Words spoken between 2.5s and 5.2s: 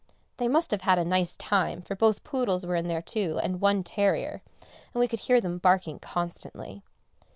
were in there too, and one terrier, and we could